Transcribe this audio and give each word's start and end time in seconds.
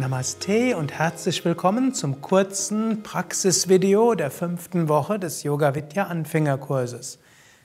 Namaste 0.00 0.78
und 0.78 0.94
herzlich 0.94 1.44
willkommen 1.44 1.92
zum 1.92 2.22
kurzen 2.22 3.02
Praxisvideo 3.02 4.14
der 4.14 4.30
fünften 4.30 4.88
Woche 4.88 5.18
des 5.18 5.42
Yoga 5.42 5.74
Vidya 5.74 6.04
Anfängerkurses. 6.04 7.18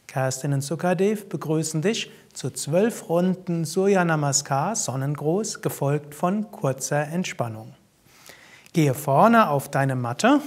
Kerstin 0.05 0.51
und 0.51 0.59
Sukadev 0.59 1.29
begrüßen 1.29 1.81
dich 1.81 2.11
zu 2.33 2.49
zwölf 2.49 3.07
Runden 3.07 3.63
Surya 3.63 4.03
Namaskar 4.03 4.75
Sonnengruß, 4.75 5.61
gefolgt 5.61 6.13
von 6.13 6.51
kurzer 6.51 7.07
Entspannung. 7.07 7.73
Gehe 8.73 8.93
vorne 8.93 9.49
auf 9.49 9.71
deine 9.71 9.95
Matte, 9.95 10.41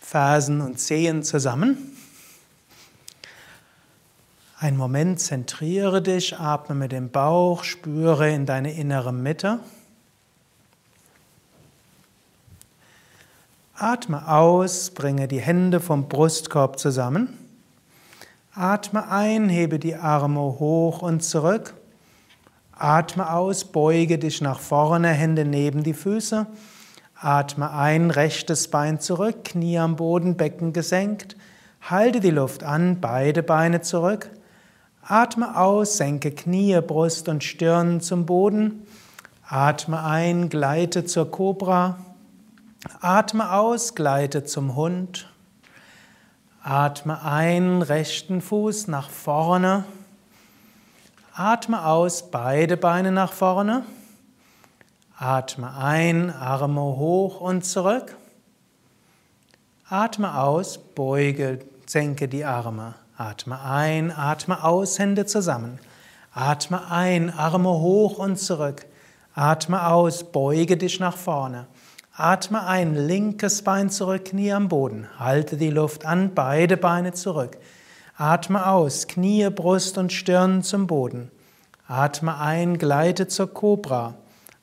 Fersen 0.00 0.60
und 0.60 0.80
Zehen 0.80 1.22
zusammen. 1.22 1.96
Ein 4.58 4.76
Moment 4.76 5.20
zentriere 5.20 6.02
dich, 6.02 6.40
atme 6.40 6.74
mit 6.74 6.90
dem 6.90 7.10
Bauch, 7.10 7.62
spüre 7.62 8.28
in 8.32 8.46
deine 8.46 8.72
innere 8.72 9.12
Mitte. 9.12 9.60
Atme 13.80 14.26
aus, 14.26 14.90
bringe 14.90 15.28
die 15.28 15.40
Hände 15.40 15.78
vom 15.78 16.08
Brustkorb 16.08 16.80
zusammen. 16.80 17.38
Atme 18.52 19.08
ein, 19.08 19.48
hebe 19.48 19.78
die 19.78 19.94
Arme 19.94 20.40
hoch 20.40 21.00
und 21.00 21.22
zurück. 21.22 21.74
Atme 22.72 23.32
aus, 23.32 23.62
beuge 23.64 24.18
dich 24.18 24.40
nach 24.40 24.58
vorne, 24.58 25.10
Hände 25.10 25.44
neben 25.44 25.84
die 25.84 25.94
Füße. 25.94 26.48
Atme 27.14 27.70
ein, 27.70 28.10
rechtes 28.10 28.66
Bein 28.66 28.98
zurück, 28.98 29.44
Knie 29.44 29.78
am 29.78 29.94
Boden, 29.94 30.36
Becken 30.36 30.72
gesenkt. 30.72 31.36
Halte 31.80 32.18
die 32.18 32.30
Luft 32.30 32.64
an, 32.64 33.00
beide 33.00 33.44
Beine 33.44 33.80
zurück. 33.80 34.28
Atme 35.02 35.56
aus, 35.56 35.98
senke 35.98 36.32
Knie, 36.32 36.80
Brust 36.80 37.28
und 37.28 37.44
Stirn 37.44 38.00
zum 38.00 38.26
Boden. 38.26 38.82
Atme 39.46 40.02
ein, 40.02 40.48
gleite 40.48 41.04
zur 41.04 41.30
Kobra. 41.30 41.98
Atme 43.00 43.52
aus, 43.52 43.96
gleite 43.96 44.44
zum 44.44 44.76
Hund. 44.76 45.28
Atme 46.62 47.22
ein, 47.22 47.82
rechten 47.82 48.40
Fuß 48.40 48.86
nach 48.86 49.10
vorne. 49.10 49.84
Atme 51.34 51.84
aus, 51.84 52.30
beide 52.30 52.76
Beine 52.76 53.10
nach 53.10 53.32
vorne. 53.32 53.84
Atme 55.16 55.76
ein, 55.76 56.30
Arme 56.30 56.80
hoch 56.80 57.40
und 57.40 57.64
zurück. 57.64 58.16
Atme 59.88 60.38
aus, 60.38 60.78
beuge, 60.78 61.58
senke 61.86 62.28
die 62.28 62.44
Arme. 62.44 62.94
Atme 63.16 63.60
ein, 63.60 64.12
atme 64.12 64.62
aus, 64.62 65.00
Hände 65.00 65.26
zusammen. 65.26 65.80
Atme 66.32 66.88
ein, 66.88 67.30
Arme 67.30 67.70
hoch 67.70 68.18
und 68.18 68.36
zurück. 68.36 68.86
Atme 69.34 69.88
aus, 69.88 70.22
beuge 70.30 70.76
dich 70.76 71.00
nach 71.00 71.16
vorne. 71.16 71.66
Atme 72.20 72.66
ein, 72.66 72.96
linkes 72.96 73.62
Bein 73.62 73.90
zurück, 73.90 74.24
Knie 74.24 74.52
am 74.52 74.66
Boden. 74.66 75.06
Halte 75.20 75.56
die 75.56 75.70
Luft 75.70 76.04
an, 76.04 76.34
beide 76.34 76.76
Beine 76.76 77.12
zurück. 77.12 77.58
Atme 78.16 78.66
aus, 78.66 79.06
Knie, 79.06 79.48
Brust 79.50 79.98
und 79.98 80.12
Stirn 80.12 80.64
zum 80.64 80.88
Boden. 80.88 81.30
Atme 81.86 82.36
ein, 82.40 82.76
gleite 82.76 83.28
zur 83.28 83.54
Kobra. 83.54 84.16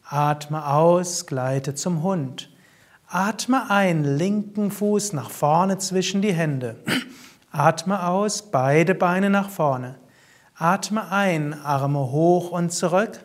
Atme 0.03 0.67
aus, 0.67 1.27
gleite 1.27 1.75
zum 1.75 2.03
Hund. 2.03 2.49
Atme 3.07 3.69
ein, 3.69 4.03
linken 4.03 4.69
Fuß 4.69 5.13
nach 5.13 5.29
vorne 5.29 5.77
zwischen 5.77 6.21
die 6.21 6.33
Hände. 6.33 6.75
Atme 7.53 8.05
aus, 8.05 8.41
beide 8.41 8.95
Beine 8.95 9.29
nach 9.29 9.49
vorne. 9.49 9.95
Atme 10.57 11.09
ein, 11.09 11.53
Arme 11.53 12.11
hoch 12.11 12.51
und 12.51 12.73
zurück. 12.73 13.17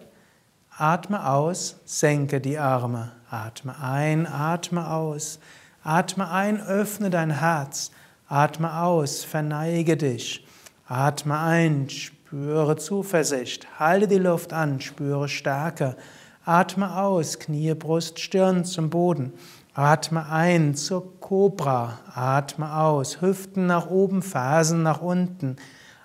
Atme 0.78 1.28
aus, 1.28 1.80
senke 1.84 2.40
die 2.40 2.58
Arme. 2.58 3.10
Atme 3.30 3.76
ein, 3.80 4.26
atme 4.26 4.90
aus. 4.90 5.38
Atme 5.84 6.28
ein, 6.30 6.60
öffne 6.60 7.10
dein 7.10 7.30
Herz. 7.30 7.92
Atme 8.28 8.82
aus, 8.82 9.22
verneige 9.22 9.96
dich. 9.96 10.44
Atme 10.88 11.38
ein, 11.38 11.88
spüre 11.88 12.76
Zuversicht. 12.76 13.68
Halte 13.78 14.08
die 14.08 14.18
Luft 14.18 14.52
an, 14.52 14.80
spüre 14.80 15.28
Stärke. 15.28 15.96
Atme 16.44 16.96
aus, 16.96 17.38
Knie, 17.38 17.72
Brust, 17.74 18.18
Stirn 18.18 18.64
zum 18.64 18.90
Boden. 18.90 19.32
Atme 19.74 20.28
ein 20.28 20.74
zur 20.74 21.20
Kobra. 21.20 22.00
Atme 22.12 22.74
aus, 22.76 23.20
Hüften 23.20 23.66
nach 23.66 23.88
oben, 23.88 24.22
Fersen 24.22 24.82
nach 24.82 25.02
unten. 25.02 25.54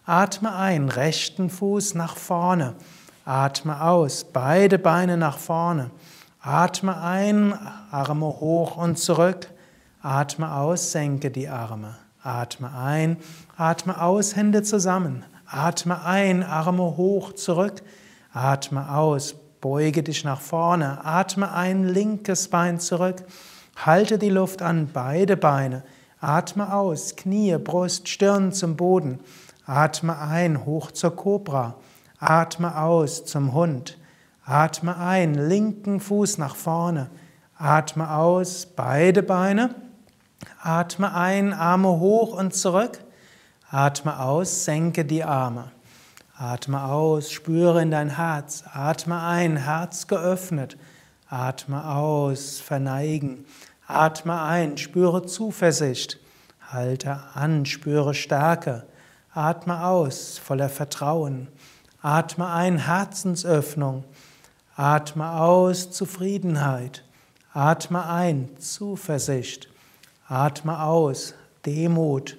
Atme 0.05 0.55
ein, 0.55 0.89
rechten 0.89 1.49
Fuß 1.49 1.95
nach 1.95 2.17
vorne. 2.17 2.75
Atme 3.25 3.81
aus, 3.81 4.25
beide 4.25 4.77
Beine 4.77 5.17
nach 5.17 5.39
vorne. 5.39 5.89
Atme 6.47 7.01
ein, 7.01 7.57
Arme 7.89 8.27
hoch 8.27 8.77
und 8.77 8.99
zurück. 8.99 9.49
Atme 10.03 10.53
aus, 10.53 10.91
senke 10.91 11.31
die 11.31 11.49
Arme. 11.49 11.95
Atme 12.21 12.71
ein, 12.71 13.17
atme 13.57 13.99
aus, 13.99 14.35
Hände 14.35 14.61
zusammen. 14.61 15.25
Atme 15.47 16.05
ein, 16.05 16.43
Arme 16.43 16.97
hoch 16.97 17.33
zurück. 17.33 17.81
Atme 18.31 18.95
aus, 18.95 19.33
beuge 19.59 20.03
dich 20.03 20.23
nach 20.23 20.39
vorne. 20.39 21.03
Atme 21.03 21.51
ein, 21.51 21.83
linkes 21.83 22.49
Bein 22.49 22.79
zurück. 22.79 23.23
Halte 23.83 24.19
die 24.19 24.29
Luft 24.29 24.61
an, 24.61 24.91
beide 24.93 25.37
Beine. 25.37 25.81
Atme 26.21 26.71
aus, 26.71 27.15
Knie, 27.15 27.57
Brust, 27.57 28.07
Stirn 28.07 28.53
zum 28.53 28.75
Boden. 28.75 29.19
Atme 29.65 30.19
ein, 30.19 30.63
hoch 30.63 30.91
zur 30.91 31.15
Kobra. 31.15 31.73
Atme 32.19 32.79
aus 32.79 33.25
zum 33.25 33.55
Hund. 33.55 33.97
Atme 34.45 34.97
ein, 34.97 35.33
linken 35.33 35.99
Fuß 35.99 36.37
nach 36.37 36.55
vorne. 36.55 37.09
Atme 37.57 38.11
aus, 38.11 38.67
beide 38.67 39.23
Beine. 39.23 39.73
Atme 40.61 41.15
ein, 41.15 41.51
Arme 41.51 41.89
hoch 41.99 42.37
und 42.37 42.53
zurück. 42.53 42.99
Atme 43.71 44.19
aus, 44.19 44.63
senke 44.65 45.03
die 45.03 45.23
Arme. 45.23 45.71
Atme 46.37 46.83
aus, 46.83 47.31
spüre 47.31 47.81
in 47.81 47.89
dein 47.89 48.17
Herz. 48.17 48.63
Atme 48.71 49.19
ein, 49.19 49.57
Herz 49.57 50.05
geöffnet. 50.05 50.77
Atme 51.27 51.83
aus, 51.89 52.59
verneigen. 52.59 53.45
Atme 53.87 54.41
ein, 54.41 54.77
spüre 54.77 55.25
Zuversicht. 55.25 56.19
Halte 56.69 57.19
an, 57.33 57.65
spüre 57.65 58.13
Stärke. 58.13 58.85
Atme 59.33 59.85
aus, 59.85 60.37
voller 60.37 60.69
Vertrauen. 60.69 61.47
Atme 62.03 62.47
ein, 62.47 62.77
Herzensöffnung. 62.77 64.03
Atme 64.77 65.31
aus 65.39 65.91
Zufriedenheit. 65.91 67.05
Atme 67.53 68.05
ein 68.07 68.49
Zuversicht. 68.59 69.69
Atme 70.27 70.83
aus 70.83 71.33
Demut. 71.65 72.37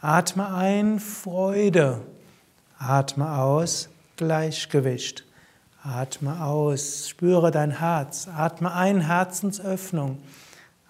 Atme 0.00 0.54
ein 0.54 1.00
Freude. 1.00 2.00
Atme 2.78 3.30
aus 3.30 3.90
Gleichgewicht. 4.16 5.26
Atme 5.82 6.42
aus, 6.42 7.10
spüre 7.10 7.50
dein 7.50 7.72
Herz. 7.72 8.26
Atme 8.34 8.72
ein 8.72 9.02
Herzensöffnung. 9.02 10.22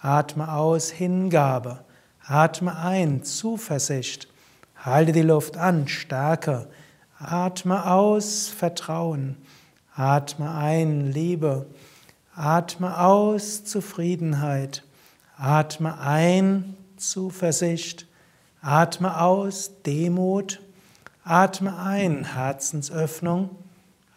Atme 0.00 0.52
aus 0.52 0.90
Hingabe. 0.90 1.80
Atme 2.24 2.78
ein 2.78 3.24
Zuversicht. 3.24 4.28
Halte 4.76 5.10
die 5.10 5.22
Luft 5.22 5.56
an, 5.56 5.88
Stärke. 5.88 6.68
Atme 7.18 7.90
aus 7.90 8.46
Vertrauen. 8.46 9.36
Atme 9.96 10.54
ein 10.54 11.10
Liebe. 11.10 11.64
Atme 12.34 13.00
aus 13.00 13.64
Zufriedenheit. 13.64 14.82
Atme 15.38 15.98
ein 15.98 16.76
Zuversicht. 16.98 18.06
Atme 18.60 19.18
aus 19.18 19.70
Demut. 19.86 20.60
Atme 21.24 21.78
ein 21.78 22.34
Herzensöffnung. 22.34 23.48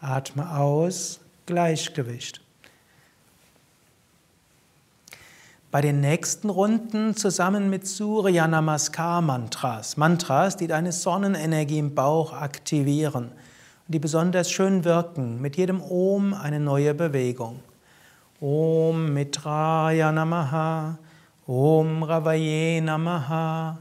Atme 0.02 0.54
aus 0.54 1.20
Gleichgewicht. 1.46 2.42
Bei 5.70 5.80
den 5.80 6.00
nächsten 6.00 6.50
Runden 6.50 7.16
zusammen 7.16 7.70
mit 7.70 7.86
Surya 7.86 8.46
Namaskar 8.46 9.22
Mantras, 9.22 9.96
Mantras, 9.96 10.58
die 10.58 10.66
deine 10.66 10.92
Sonnenenergie 10.92 11.78
im 11.78 11.94
Bauch 11.94 12.34
aktivieren 12.34 13.30
die 13.90 13.98
besonders 13.98 14.52
schön 14.52 14.84
wirken. 14.84 15.40
Mit 15.40 15.56
jedem 15.56 15.80
Om 15.80 16.32
eine 16.32 16.60
neue 16.60 16.94
Bewegung. 16.94 17.58
Om 18.40 19.12
Mitraya 19.12 20.12
Namaha, 20.12 20.96
Om 21.48 22.04
Ravaye 22.04 22.80
Namaha, 22.80 23.78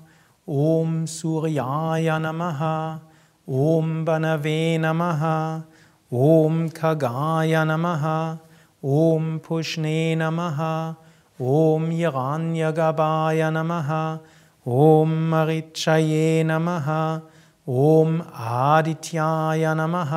Om 0.47 1.05
Suryaya 1.05 2.17
Namaha, 2.17 3.01
Om 3.45 4.03
Banave 4.03 4.79
Namaha, 4.79 5.63
Om 6.09 6.71
Kagaya 6.73 7.63
Namaha, 7.63 8.39
Om 8.81 9.39
Pushne 9.41 10.15
Namaha, 10.17 10.95
Om 11.37 11.91
Hiranyagabhaya 11.91 13.51
Namaha, 13.51 14.19
Om 14.65 15.29
Marichaye 15.29 16.43
Namaha, 16.43 17.21
ॐ 17.69 18.19
आदित्याय 18.49 19.65
नमः 19.77 20.13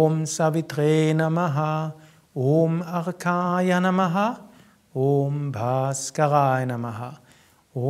ॐ 0.00 0.24
सवित्रे 0.32 1.12
नमः 1.20 1.56
ॐ 2.50 2.78
अर्काय 2.98 3.78
नमः 3.82 4.18
ॐ 5.04 5.50
भास्कराय 5.56 6.66
नमः 6.70 7.00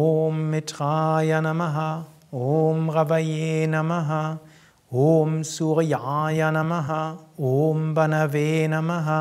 ॐ 0.04 0.40
मित्राय 0.52 1.40
नमः 1.46 1.76
ॐ 2.46 2.88
रवये 2.96 3.66
नमः 3.74 4.12
ॐ 5.04 5.42
सूर्याय 5.52 6.50
नमः 6.56 6.92
ॐ 7.52 7.94
बनवे 7.94 8.48
नमः 8.72 9.14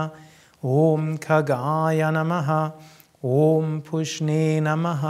ॐ 0.79 1.15
खगाय 1.23 2.11
नमः 2.17 2.55
ॐ 3.41 3.79
पुष्णे 3.89 4.43
नमः 4.67 5.03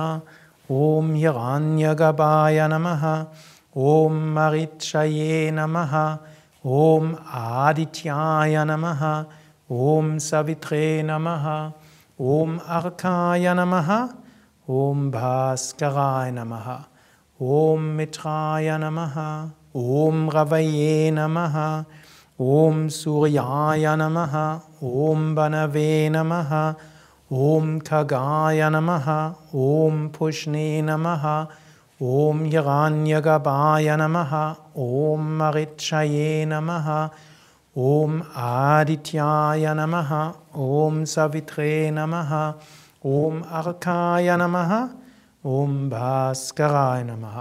ॐ 0.72 1.16
यगान्यगपाय 1.26 2.68
नमः 2.68 3.06
ॐ 3.78 4.20
महिषये 4.36 5.52
नमः 5.52 5.94
ॐ 6.66 7.14
आदित्याय 7.38 8.64
नमः 8.66 9.02
ॐ 9.88 10.18
सवित्रे 10.26 10.86
नमः 11.06 11.48
ॐ 12.36 12.58
अर्काय 12.78 13.54
नमः 13.58 13.92
ॐ 14.76 15.10
भास्कराय 15.12 16.32
नमः 16.38 16.70
ॐ 17.58 17.92
मित्राय 17.98 18.78
नमः 18.84 19.18
ॐ 19.76 20.30
रवये 20.36 21.12
नमः 21.18 21.60
ॐ 22.42 22.88
सूर्याय 23.00 23.96
नमः 24.00 24.38
ॐ 25.10 25.28
वनवे 25.38 26.10
नमः 26.16 26.56
ॐ 27.52 27.78
खगाय 27.88 28.70
नमः 28.70 29.12
ॐ 29.68 30.08
पुष्णे 30.18 30.82
नमः 30.90 31.26
ॐ 32.04 32.40
यगान्यगवाय 32.54 33.96
नमः 33.98 34.32
ॐ 34.86 35.28
मरिक्षये 35.40 36.46
नमः 36.46 36.90
ॐ 37.90 38.20
आदित्याय 38.46 39.74
नमः 39.80 40.12
ॐ 40.64 41.04
सवित्रे 41.14 41.70
नमः 42.00 42.34
ॐ 43.14 43.40
अर्काय 43.60 44.36
नमः 44.42 44.76
ॐ 45.54 45.80
भास्कराय 45.90 47.04
नमः 47.12 47.40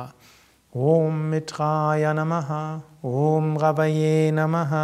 ॐ 0.92 1.20
मित्राय 1.32 2.12
नमः 2.20 2.54
ॐ 3.24 3.56
रवये 3.64 4.30
नमः 4.38 4.78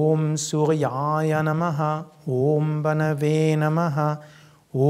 ॐ 0.00 0.34
सूर्याय 0.48 1.40
नमः 1.42 1.86
ॐ 2.40 2.76
वनवे 2.84 3.38
नमः 3.56 4.04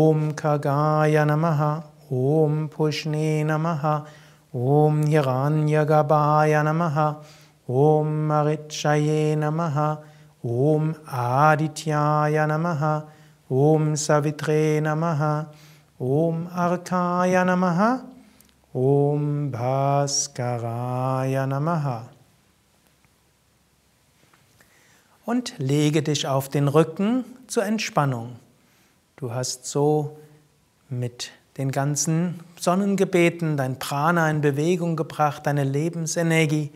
ॐ 0.01 0.33
खगाय 0.39 1.25
नमः 1.31 1.71
Om 2.11 2.69
Pushne 2.69 3.45
Namaha, 3.45 4.07
Om 4.55 5.03
Hiranyagabhaya 5.05 6.63
Namaha, 6.63 7.23
Om 7.69 8.29
Marichaye 8.29 9.37
Namaha, 9.37 9.99
Om 10.43 10.95
Adityaya 11.07 12.47
Namaha, 12.47 13.05
Om 13.51 13.95
Savitre 13.95 14.81
Namaha, 14.81 15.47
Om 16.01 16.47
Arkaya 16.49 17.45
Namaha, 17.45 18.03
Om 18.75 19.51
Bhaskaraya 19.53 21.47
Namaha. 21.47 22.09
Und 25.27 25.55
lege 25.59 26.03
dich 26.03 26.27
auf 26.27 26.49
den 26.49 26.69
Rücken 26.69 27.25
zur 27.49 27.65
Entspannung. 27.65 28.37
Du 29.17 29.35
hast 29.35 29.67
so 29.67 30.17
mit 30.89 31.33
den 31.59 31.73
ganzen 31.73 32.41
Sonnengebeten 32.59 33.57
dein 33.57 33.81
Prana 33.81 34.31
in 34.31 34.41
Bewegung 34.41 34.95
gebracht, 34.95 35.45
deine 35.45 35.65
Lebensenergie. 35.65 36.71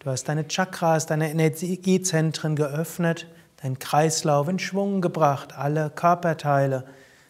Du 0.00 0.10
hast 0.10 0.24
deine 0.24 0.46
Chakras, 0.46 1.06
deine 1.06 1.30
Energiezentren 1.30 2.54
geöffnet, 2.54 3.26
deinen 3.62 3.78
Kreislauf 3.78 4.48
in 4.48 4.58
Schwung 4.58 5.00
gebracht, 5.00 5.54
alle 5.56 5.90
Körperteile 5.90 6.84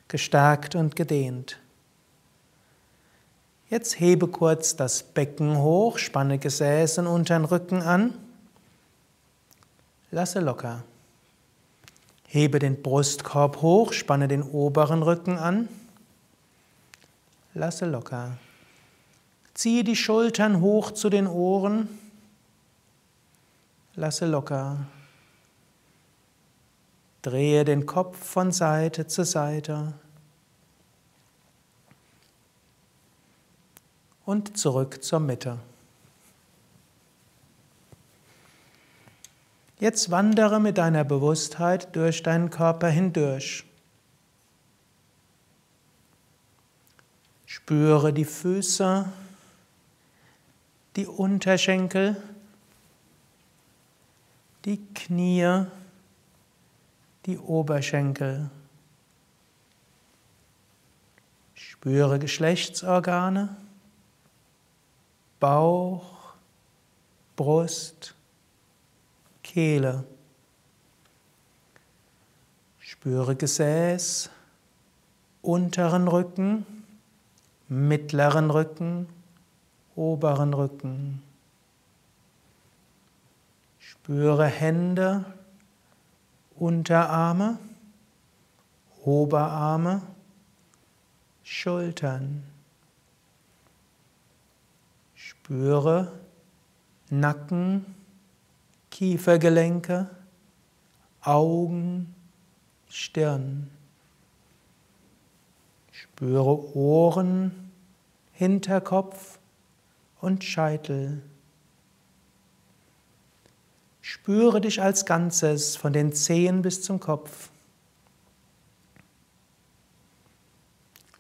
gestärkt 0.09 0.75
und 0.75 0.97
gedehnt. 0.97 1.59
Jetzt 3.71 4.01
hebe 4.01 4.27
kurz 4.27 4.77
das 4.77 5.03
Becken 5.03 5.59
hoch, 5.59 5.99
spanne 5.99 6.39
Gesäß 6.39 6.99
und 6.99 7.07
unteren 7.07 7.45
Rücken 7.45 7.83
an. 7.83 8.15
Lasse 10.11 10.41
locker. 10.41 10.83
Hebe 12.27 12.59
den 12.59 12.83
Brustkorb 12.83 13.63
hoch, 13.63 13.93
spanne 13.93 14.27
den 14.27 14.43
oberen 14.43 15.03
Rücken 15.03 15.39
an. 15.39 15.69
Lasse 17.59 17.87
locker. 17.87 18.39
Ziehe 19.53 19.83
die 19.83 19.97
Schultern 19.97 20.61
hoch 20.61 20.93
zu 20.93 21.11
den 21.11 21.27
Ohren. 21.27 21.89
Lasse 23.97 24.27
locker. 24.27 24.87
Drehe 27.23 27.65
den 27.65 27.85
Kopf 27.85 28.17
von 28.17 28.53
Seite 28.53 29.09
zu 29.09 29.25
Seite. 29.25 29.93
Und 34.25 34.57
zurück 34.57 35.03
zur 35.03 35.19
Mitte. 35.19 35.59
Jetzt 39.81 40.13
wandere 40.13 40.61
mit 40.61 40.79
deiner 40.79 41.03
Bewusstheit 41.03 41.97
durch 41.97 42.23
deinen 42.23 42.51
Körper 42.51 42.87
hindurch. 42.87 43.65
Spüre 47.69 48.15
die 48.15 48.25
Füße, 48.25 49.05
die 50.97 51.07
Unterschenkel, 51.07 52.17
die 54.65 54.79
Knie, 54.95 55.67
die 57.27 57.37
Oberschenkel. 57.37 58.49
Spüre 61.53 62.19
Geschlechtsorgane, 62.19 63.55
Bauch, 65.39 66.37
Brust, 67.37 68.15
Kehle. 69.43 70.05
Spüre 72.79 73.37
Gesäß, 73.37 74.31
unteren 75.43 76.09
Rücken, 76.09 76.78
mittleren 77.69 78.51
Rücken, 78.51 79.09
oberen 79.95 80.55
Rücken. 80.55 81.23
Spüre 83.79 84.47
Hände, 84.47 85.25
Unterarme, 86.57 87.59
Oberarme, 89.05 90.03
Schultern. 91.43 92.43
Spüre 95.15 96.13
Nacken, 97.11 97.87
Kiefergelenke, 98.91 100.11
Augen, 101.23 102.15
Stirn. 102.89 103.71
Spüre 106.19 106.75
Ohren, 106.75 107.71
Hinterkopf 108.33 109.39
und 110.21 110.43
Scheitel. 110.43 111.23
Spüre 114.01 114.61
dich 114.61 114.83
als 114.83 115.07
Ganzes 115.07 115.77
von 115.77 115.93
den 115.93 116.13
Zehen 116.13 116.63
bis 116.63 116.83
zum 116.83 116.99
Kopf. 116.99 117.51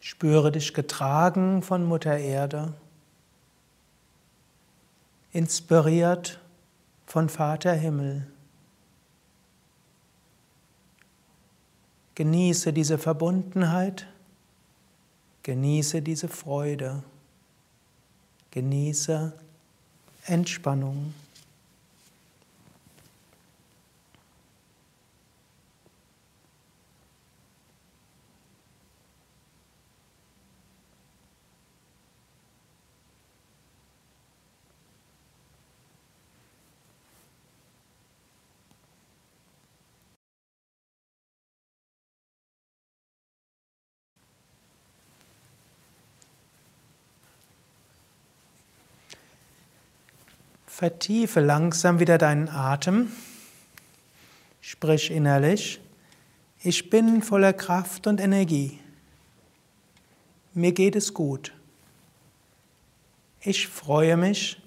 Spüre 0.00 0.50
dich 0.50 0.74
getragen 0.74 1.62
von 1.62 1.84
Mutter 1.84 2.18
Erde, 2.18 2.74
inspiriert 5.30 6.40
von 7.06 7.28
Vater 7.28 7.72
Himmel. 7.72 8.26
Genieße 12.16 12.72
diese 12.72 12.98
Verbundenheit, 12.98 14.08
genieße 15.48 16.02
diese 16.02 16.28
Freude, 16.28 17.02
genieße 18.50 19.32
Entspannung. 20.26 21.14
Vertiefe 50.78 51.40
langsam 51.40 51.98
wieder 51.98 52.18
deinen 52.18 52.48
Atem. 52.48 53.10
Sprich 54.60 55.10
innerlich. 55.10 55.80
Ich 56.62 56.88
bin 56.88 57.20
voller 57.20 57.52
Kraft 57.52 58.06
und 58.06 58.20
Energie. 58.20 58.78
Mir 60.54 60.70
geht 60.70 60.94
es 60.94 61.12
gut. 61.14 61.52
Ich 63.40 63.66
freue 63.66 64.16
mich 64.16 64.62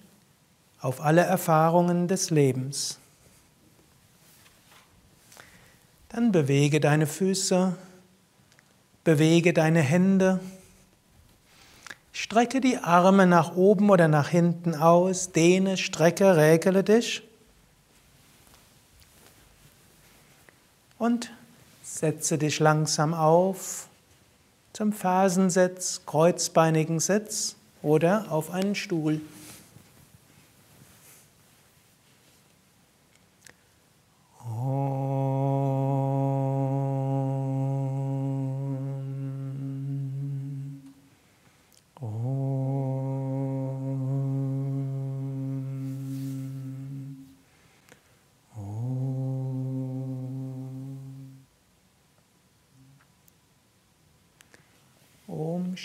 auf 0.82 1.00
alle 1.00 1.22
Erfahrungen 1.22 2.10
des 2.10 2.30
Lebens. 2.30 3.00
Dann 6.10 6.34
bewege 6.34 6.82
deine 6.82 7.08
Füße, 7.08 7.74
bewege 9.06 9.54
deine 9.54 9.80
Hände, 9.80 10.42
strecke 12.12 12.62
die 12.62 12.78
Arme 12.78 13.26
nach 13.26 13.56
oben 13.56 13.90
oder 13.90 14.08
nach 14.08 14.30
hinten 14.30 14.76
aus, 14.76 15.32
dehne, 15.32 15.78
strecke, 15.78 16.36
räkele 16.36 16.84
dich 16.84 17.24
und 20.98 21.32
setze 21.84 22.38
dich 22.38 22.60
langsam 22.60 23.14
auf 23.14 23.88
zum 24.74 24.94
Fersensitz, 24.94 26.02
kreuzbeinigen 26.06 27.00
Sitz 27.00 27.56
oder 27.82 28.32
auf 28.32 28.52
einen 28.52 28.76
Stuhl. 28.76 29.22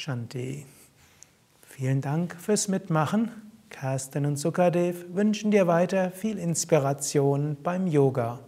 Shanti. 0.06 0.64
Vielen 1.62 2.00
Dank 2.00 2.36
fürs 2.36 2.68
Mitmachen. 2.68 3.32
Carsten 3.70 4.24
und 4.24 4.36
Sukadev 4.36 5.04
wünschen 5.12 5.50
dir 5.50 5.66
weiter 5.66 6.12
viel 6.12 6.38
Inspiration 6.38 7.56
beim 7.60 7.88
Yoga. 7.88 8.38